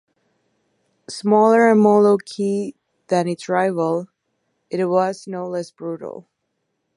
[1.09, 2.73] Smaller and more low-key
[3.09, 4.07] than its rival,
[4.71, 6.27] it was no less brutal.